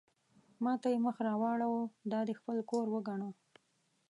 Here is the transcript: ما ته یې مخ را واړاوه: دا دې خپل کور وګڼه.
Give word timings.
ما 0.63 0.73
ته 0.81 0.87
یې 0.93 0.99
مخ 1.05 1.15
را 1.27 1.33
واړاوه: 1.41 1.83
دا 2.11 2.19
دې 2.27 2.33
خپل 2.39 2.57
کور 2.71 2.85
وګڼه. 2.93 3.29